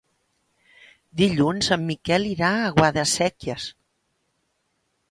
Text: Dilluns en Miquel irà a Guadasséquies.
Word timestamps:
Dilluns 1.21 1.69
en 1.77 1.85
Miquel 1.91 2.27
irà 2.33 2.51
a 2.65 2.73
Guadasséquies. 2.81 3.71